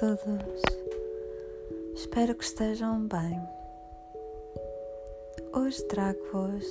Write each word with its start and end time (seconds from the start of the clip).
todos, 0.00 0.62
espero 1.94 2.34
que 2.34 2.42
estejam 2.42 3.06
bem. 3.06 3.38
Hoje 5.52 5.84
trago-vos 5.88 6.64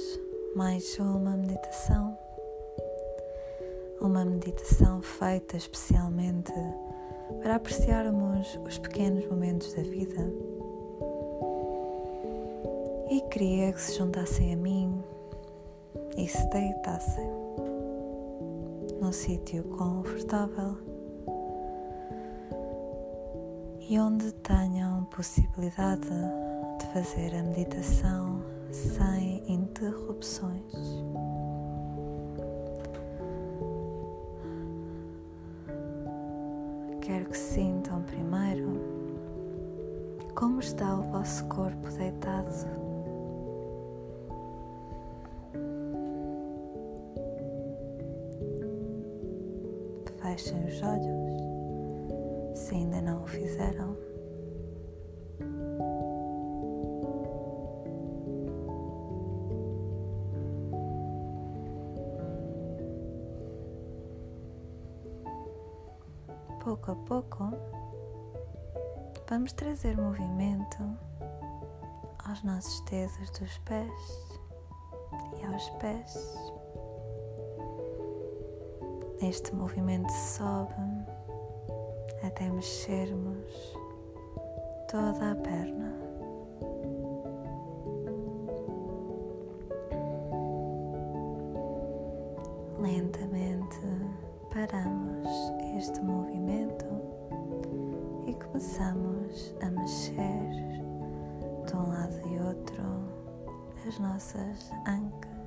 mais 0.55 0.97
uma 0.97 1.37
meditação, 1.37 2.17
uma 4.01 4.25
meditação 4.25 5.03
feita 5.03 5.57
especialmente 5.57 6.51
para 7.43 7.57
apreciarmos 7.57 8.59
os 8.65 8.79
pequenos 8.79 9.27
momentos 9.27 9.75
da 9.75 9.83
vida. 9.83 10.33
E 13.11 13.21
queria 13.29 13.71
que 13.71 13.81
se 13.81 13.95
juntassem 13.95 14.55
a 14.55 14.57
mim 14.57 15.03
e 16.17 16.27
se 16.27 16.49
deitassem 16.49 17.29
num 18.99 19.11
sítio 19.11 19.63
confortável 19.65 20.98
e 23.89 23.99
onde 23.99 24.31
tenham 24.31 25.03
possibilidade 25.05 26.07
de 26.79 26.85
fazer 26.93 27.35
a 27.35 27.41
meditação 27.41 28.39
sem 28.71 29.43
interrupções. 29.51 30.71
Quero 37.01 37.25
que 37.31 37.37
sintam 37.37 38.03
primeiro 38.03 38.79
como 40.35 40.59
está 40.59 40.93
o 40.93 41.01
vosso 41.11 41.43
corpo 41.45 41.89
deitado. 41.97 42.47
Fechem 50.21 50.63
os 50.65 50.83
olhos 50.83 51.18
ainda 52.75 53.01
não 53.01 53.23
o 53.23 53.27
fizeram. 53.27 53.97
Pouco 66.63 66.91
a 66.91 66.95
pouco, 66.95 67.51
vamos 69.29 69.53
trazer 69.53 69.97
movimento 69.97 70.77
aos 72.25 72.43
nossos 72.43 72.81
dedos 72.81 73.29
dos 73.31 73.57
pés 73.59 73.91
e 75.39 75.45
aos 75.45 75.69
pés. 75.81 76.35
Este 79.21 79.55
movimento 79.55 80.11
sobe 80.11 80.73
até 82.23 82.49
mexermos 82.49 83.77
toda 84.89 85.31
a 85.31 85.35
perna. 85.35 85.93
Lentamente 92.79 93.79
paramos 94.53 95.27
este 95.77 96.01
movimento 96.01 96.85
e 98.27 98.33
começamos 98.33 99.55
a 99.61 99.69
mexer 99.69 100.49
de 101.65 101.75
um 101.75 101.89
lado 101.89 102.19
e 102.27 102.39
outro 102.39 102.83
as 103.87 103.99
nossas 103.99 104.71
ancas. 104.87 105.38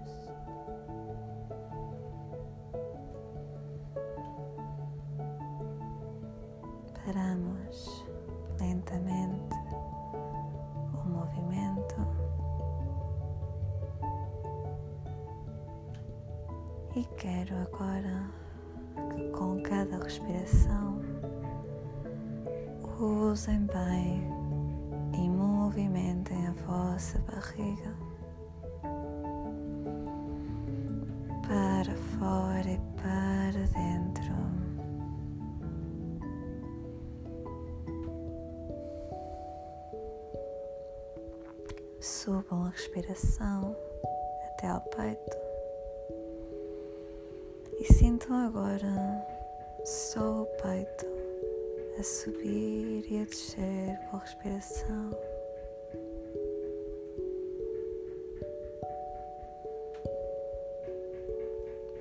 Bem 24.03 24.23
e 25.15 25.29
movimentem 25.29 26.47
a 26.47 26.53
vossa 26.67 27.19
barriga 27.21 27.95
para 31.43 31.95
fora 32.19 32.71
e 32.71 32.81
para 32.97 33.61
dentro. 33.73 34.33
Subam 42.01 42.65
a 42.65 42.71
respiração 42.71 43.77
até 44.49 44.69
ao 44.69 44.81
peito 44.81 45.37
e 47.79 47.93
sintam 47.93 48.47
agora 48.47 49.27
só 49.84 50.43
o 50.43 50.47
peito 50.63 51.22
a 51.98 52.03
subir 52.03 53.04
e 53.10 53.22
a 53.22 53.25
descer 53.25 53.98
com 54.10 54.16
a 54.16 54.20
respiração. 54.20 55.10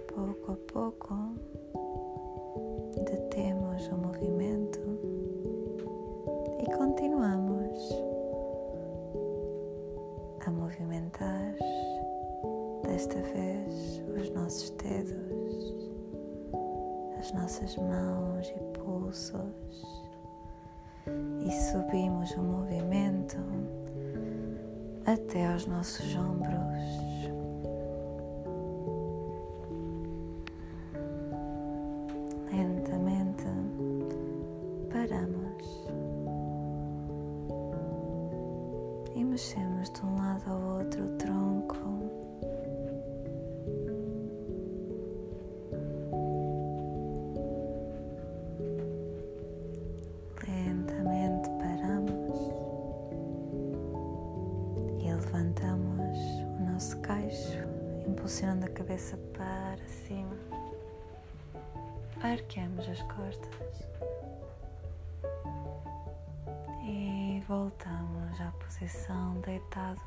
Pouco 0.08 0.52
a 0.52 0.56
pouco 0.72 1.51
e 21.46 21.52
subimos 21.52 22.32
o 22.32 22.42
movimento 22.42 23.38
até 25.06 25.52
aos 25.52 25.66
nossos 25.66 26.16
ombros. 26.16 27.11
Impulsionando 58.42 58.66
a 58.66 58.70
cabeça 58.70 59.18
para 59.34 59.88
cima. 59.88 60.36
Arqueamos 62.24 62.88
as 62.90 63.02
costas 63.04 63.88
e 66.84 67.44
voltamos 67.48 68.42
à 68.42 68.52
posição 68.64 69.40
deitados. 69.42 70.02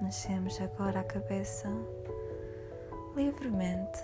Mexemos 0.00 0.60
agora 0.60 1.00
a 1.00 1.04
cabeça 1.04 1.68
livremente 3.14 4.02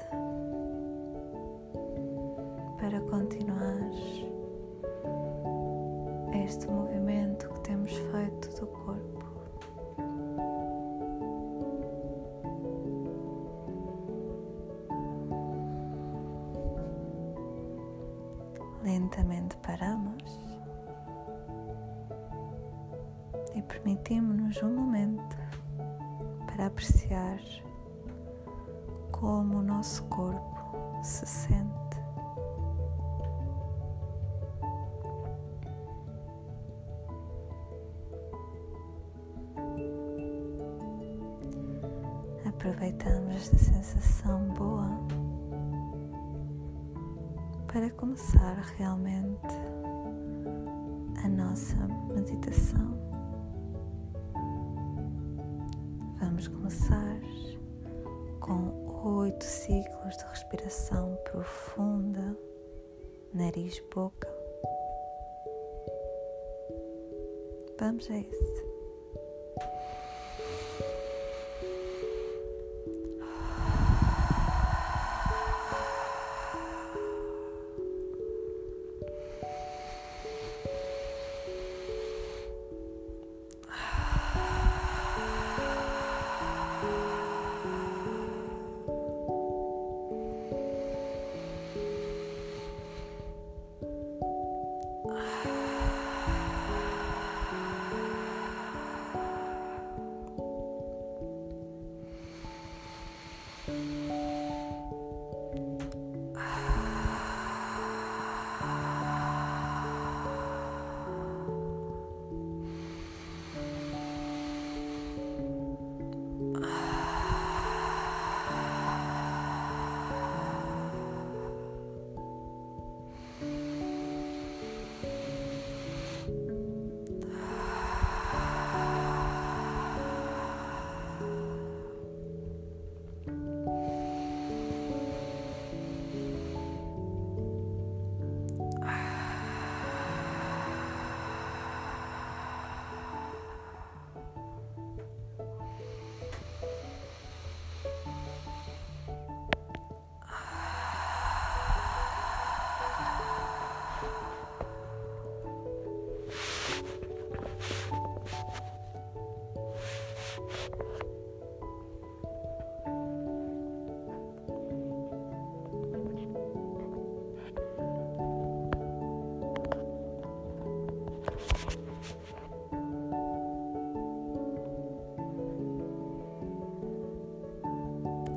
para 2.79 3.01
continuar 3.11 3.91
este 6.45 6.67
movimento 6.69 7.49
que 7.49 7.61
temos 7.61 7.93
feito 7.93 8.61
do 8.61 8.67
corpo. 8.67 9.25
Lentamente 18.83 19.57
paramos 19.59 20.41
e 23.55 23.63
permitimos-nos 23.63 24.63
um 24.63 24.75
momento 24.75 25.37
para 26.47 26.67
apreciar 26.67 27.41
como 29.11 29.59
o 29.59 29.63
nosso 29.63 30.05
corpo 30.05 31.03
se 31.03 31.27
sente. 31.27 31.98
Esta 43.49 43.57
sensação 43.57 44.41
boa 44.49 44.91
para 47.67 47.89
começar 47.93 48.57
realmente 48.77 49.55
a 51.25 51.29
nossa 51.29 51.77
meditação. 52.15 52.99
Vamos 56.21 56.49
começar 56.49 57.21
com 58.41 59.19
oito 59.19 59.45
ciclos 59.45 60.17
de 60.19 60.25
respiração 60.25 61.17
profunda, 61.31 62.37
nariz-boca. 63.33 64.29
Vamos 67.79 68.11
a 68.11 68.19
isso. 68.19 68.68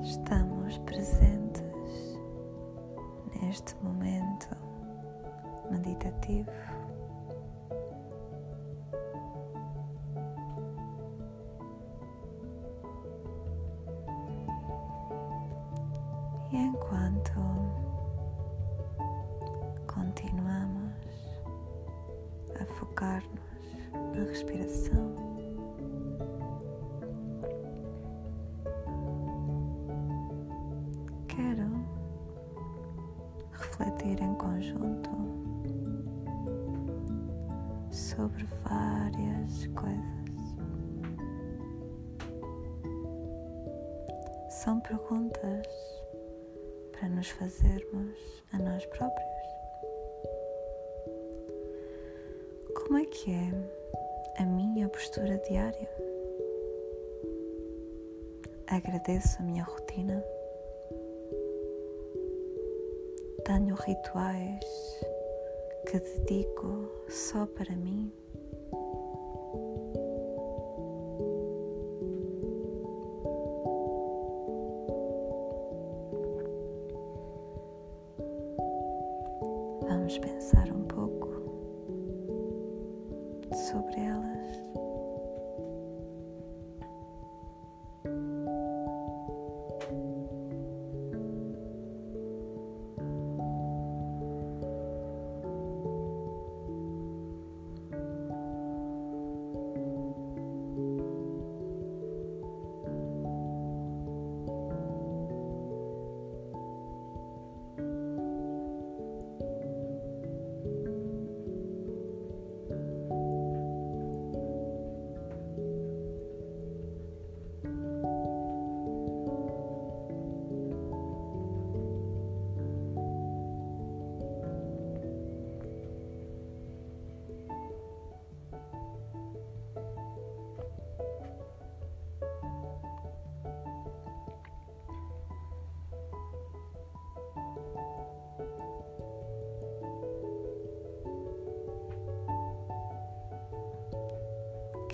Estamos 0.03 0.77
presentes 0.79 2.19
neste 3.41 3.75
momento 3.83 4.47
meditativo. 5.69 6.51
E 16.51 16.57
enquanto 16.57 17.31
continuamos 19.87 20.80
focar-nos 22.91 23.39
na 24.13 24.23
respiração, 24.25 25.15
quero 31.27 31.85
refletir 33.53 34.21
em 34.21 34.35
conjunto 34.35 35.09
sobre 37.91 38.45
várias 38.63 39.67
coisas. 39.67 40.11
São 44.49 44.79
perguntas 44.81 45.67
para 46.91 47.07
nos 47.09 47.29
fazermos 47.29 48.43
a 48.51 48.59
nós 48.59 48.85
próprios. 48.87 49.30
Como 52.91 53.01
é 53.01 53.05
que 53.05 53.31
é 53.31 54.41
a 54.43 54.45
minha 54.45 54.89
postura 54.89 55.37
diária? 55.47 55.89
Agradeço 58.67 59.39
a 59.39 59.43
minha 59.43 59.63
rotina. 59.63 60.21
Tenho 63.45 63.75
rituais 63.75 64.99
que 65.87 66.01
dedico 66.01 66.91
só 67.07 67.45
para 67.45 67.73
mim. 67.77 68.11
Vamos 79.87 80.17
pensar 80.17 80.69
um 80.73 80.83
pouco 80.83 81.20
sobre 83.71 84.03
elas. 84.03 84.10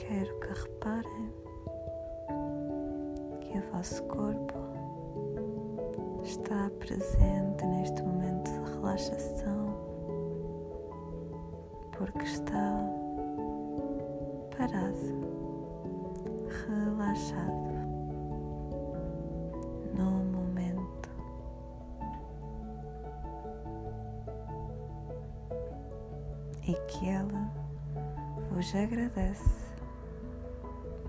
Quero 0.07 0.39
que 0.39 0.47
reparem 0.47 1.33
que 3.41 3.57
o 3.57 3.61
vosso 3.73 4.01
corpo 4.03 4.53
está 6.23 6.71
presente 6.79 7.65
neste 7.65 8.01
momento 8.03 8.49
de 8.49 8.71
relaxação 8.71 9.75
porque 11.91 12.23
está 12.23 12.73
parado, 14.57 14.97
relaxado 16.67 17.73
no 19.93 20.11
momento. 20.31 21.09
e 26.65 26.73
que 26.87 27.09
ela 27.09 27.51
vos 28.51 28.73
agradece 28.75 29.66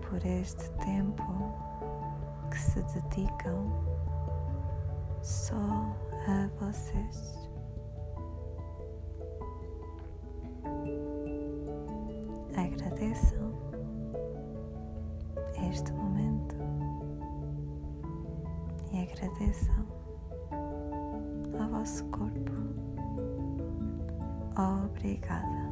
por 0.09 0.25
este 0.25 0.71
tempo 0.85 1.23
que 2.51 2.59
se 2.59 2.83
dedicam 2.83 3.71
só 5.23 5.55
a 6.27 6.49
vocês. 6.59 7.39
Agradeçam 12.57 13.53
este 15.71 15.93
momento 15.93 16.57
e 18.93 19.03
agradeçam 19.03 19.87
ao 21.61 21.69
vosso 21.69 22.05
corpo. 22.07 22.53
Obrigada. 24.57 25.68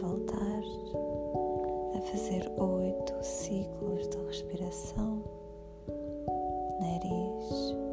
Voltar 0.00 0.62
a 1.96 2.00
fazer 2.00 2.50
oito 2.58 3.14
ciclos 3.22 4.08
de 4.08 4.18
respiração, 4.26 5.22
nariz, 6.80 7.87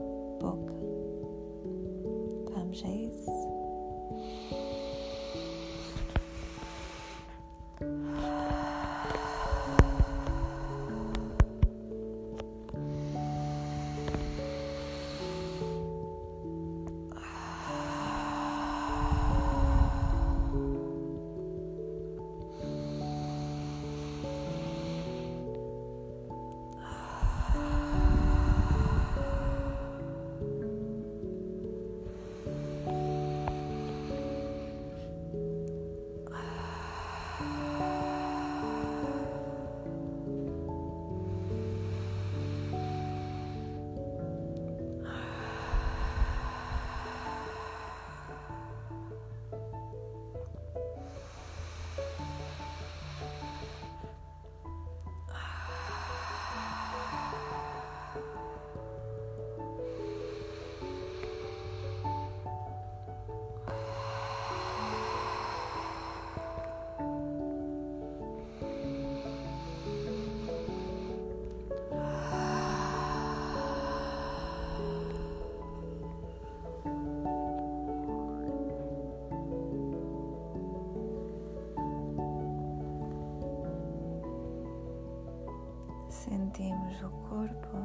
sentimos 86.25 87.03
o 87.03 87.09
corpo 87.29 87.77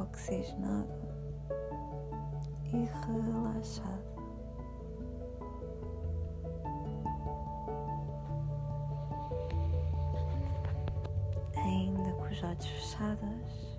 oxigenado 0.00 0.88
e 2.64 2.88
relaxado. 3.04 4.12
Ainda 11.54 12.12
com 12.14 12.24
os 12.24 12.42
olhos 12.42 12.66
fechados, 12.66 13.71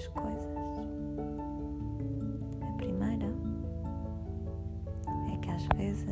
várias 0.00 0.06
coisas. 0.08 0.56
A 2.62 2.72
primeira 2.76 3.26
é 5.32 5.36
que 5.42 5.50
às 5.50 5.66
vezes 5.76 6.08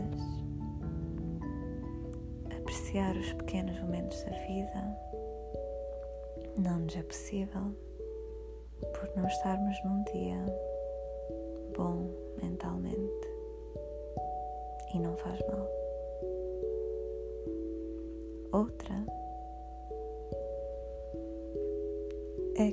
apreciar 2.56 3.16
os 3.16 3.32
pequenos 3.34 3.80
momentos 3.80 4.22
da 4.24 4.30
vida 4.30 4.98
não 6.58 6.80
nos 6.80 6.96
é 6.96 7.02
possível 7.02 7.74
por 8.80 9.10
não 9.16 9.26
estarmos 9.26 9.76
num 9.84 10.02
dia 10.04 10.44
bom 11.76 12.10
mentalmente 12.42 13.28
e 14.94 14.98
não 14.98 15.16
faz 15.16 15.40
mal. 15.48 15.68
Outra 18.52 19.04
é 22.56 22.72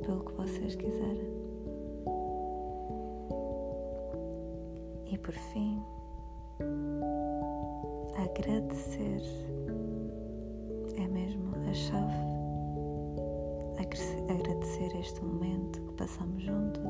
pelo 0.00 0.24
que 0.24 0.32
vocês 0.32 0.74
quiserem. 0.74 1.30
E 5.06 5.18
por 5.18 5.34
fim, 5.34 5.82
agradecer 8.16 9.22
é 10.96 11.08
mesmo 11.08 11.54
a 11.68 11.72
chave 11.74 12.30
agradecer 14.28 14.96
este 14.98 15.24
momento 15.24 15.80
que 15.80 15.94
passamos 15.94 16.42
juntos, 16.42 16.82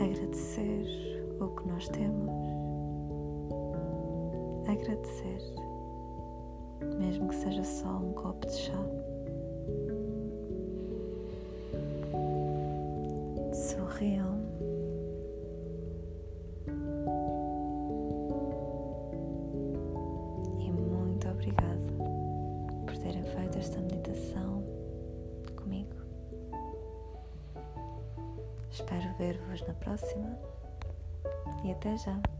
agradecer 0.00 0.86
o 1.40 1.48
que 1.48 1.68
nós 1.68 1.88
temos, 1.88 2.30
agradecer, 4.68 5.42
mesmo 6.98 7.28
que 7.28 7.34
seja 7.36 7.64
só 7.64 7.88
um 7.88 8.12
copo 8.12 8.46
de 8.46 8.54
chá. 8.54 8.87
Sorriam. 13.98 14.38
E 20.60 20.70
muito 20.70 21.28
obrigada 21.28 21.92
por 22.86 22.96
terem 22.98 23.24
feito 23.24 23.58
esta 23.58 23.80
meditação 23.80 24.62
Espero 28.70 29.16
ver-vos 29.18 29.66
na 29.66 29.74
próxima. 29.74 30.38
e 31.64 31.72
até 31.72 31.96
já! 31.96 32.37